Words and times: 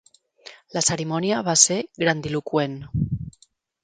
La 0.77 0.81
cerimònia 0.85 1.41
va 1.49 1.55
ser 1.65 1.77
grandiloqüent. 2.05 2.75